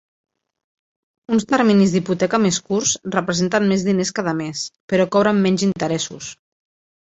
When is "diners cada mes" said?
3.91-4.65